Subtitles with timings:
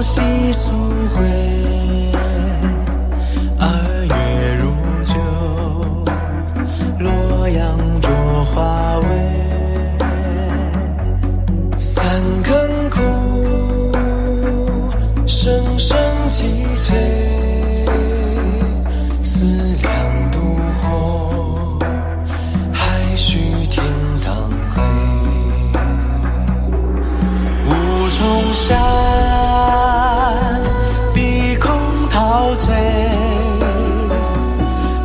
[0.00, 0.70] 细诉
[1.16, 1.47] 回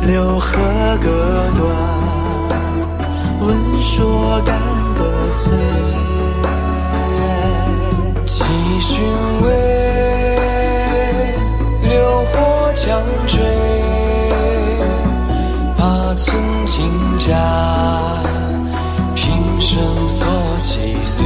[0.06, 0.58] 柳合
[1.00, 1.08] 隔
[1.56, 1.64] 断，
[3.40, 4.60] 闻说干
[4.98, 5.52] 戈碎。
[8.26, 8.44] 几
[8.80, 9.02] 寻
[9.42, 9.46] 味，
[11.82, 11.90] 流
[12.26, 12.34] 火
[12.74, 13.40] 将坠。
[15.78, 16.82] 八寸金
[17.18, 17.32] 甲，
[19.14, 19.24] 平
[19.60, 20.26] 生所
[20.62, 21.24] 几岁？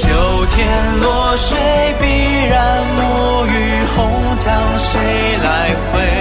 [0.00, 0.06] 秋
[0.54, 1.83] 天落水。
[4.94, 6.13] 谁来回？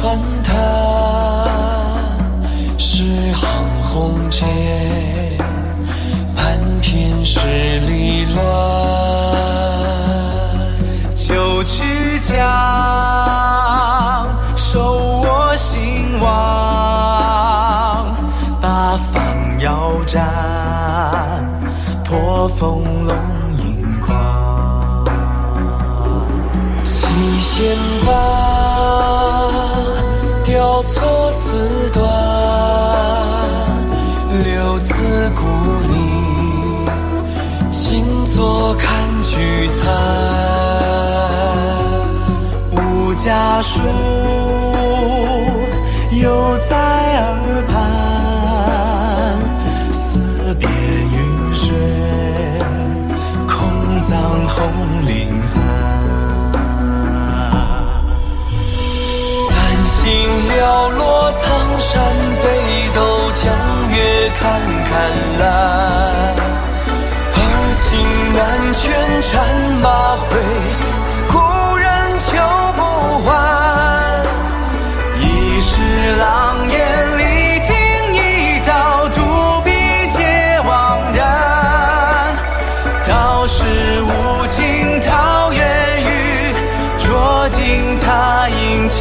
[0.00, 0.54] 描传弹，
[2.78, 3.44] 十行
[3.82, 4.46] 红笺，
[6.34, 7.38] 半篇十
[7.80, 8.42] 里乱。
[11.14, 12.38] 九曲江，
[14.56, 14.80] 收
[15.22, 16.30] 我兴亡，
[18.60, 20.26] 八方腰斩，
[22.04, 23.14] 破风龙
[23.58, 25.04] 吟狂。
[26.84, 27.04] 七
[27.38, 27.76] 弦
[39.78, 39.80] 残。
[42.72, 42.78] 无
[43.14, 43.80] 家书，
[46.12, 46.74] 犹在
[47.20, 47.28] 耳
[47.68, 47.76] 畔，
[49.92, 51.68] 思别云水，
[53.46, 53.58] 空
[54.04, 54.10] 葬
[54.48, 54.56] 红
[55.06, 55.10] 林
[55.52, 55.56] 寒。
[59.48, 59.50] 三
[59.84, 59.98] 星
[60.48, 60.50] 寥
[60.90, 61.00] 落
[61.32, 61.40] 苍
[61.78, 61.88] 山
[62.42, 62.44] 北
[62.94, 62.98] 斗，
[63.32, 63.42] 江
[63.90, 63.96] 月
[64.38, 64.40] 看
[64.84, 64.90] 看
[69.32, 69.40] 战
[69.80, 70.36] 马回，
[71.28, 72.34] 故人求
[72.74, 72.80] 不
[73.20, 73.28] 还。
[75.20, 75.70] 一世
[76.16, 76.74] 狼烟
[77.16, 77.70] 历经
[78.12, 78.18] 一
[78.66, 79.20] 道，独
[79.62, 79.70] 笔
[80.16, 82.34] 皆枉然。
[83.08, 84.08] 道是无
[84.48, 86.52] 情桃源雨，
[86.98, 88.98] 浊尽他银枪。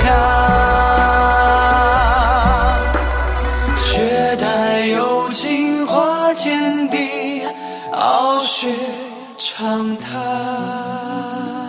[3.82, 7.42] 却待有金花间地，
[7.94, 8.68] 傲雪
[9.40, 11.69] 长叹